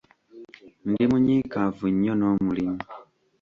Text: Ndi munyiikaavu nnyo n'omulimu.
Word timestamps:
Ndi 0.89 1.03
munyiikaavu 1.09 1.85
nnyo 1.93 2.13
n'omulimu. 2.15 2.77